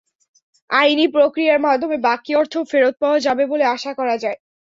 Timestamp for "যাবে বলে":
3.25-3.65